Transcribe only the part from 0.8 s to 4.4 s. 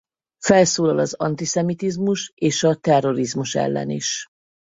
az antiszemitizmus és a terrorizmus ellen is.